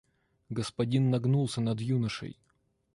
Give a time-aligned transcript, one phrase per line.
[0.49, 2.39] Господин нагнулся над юношей.